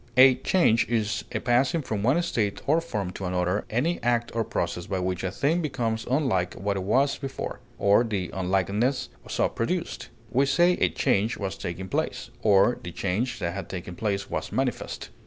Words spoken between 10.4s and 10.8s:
say